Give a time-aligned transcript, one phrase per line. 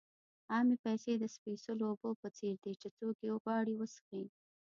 [0.53, 4.23] عامې پیسې د سپېڅلو اوبو په څېر دي چې څوک یې غواړي وڅښي.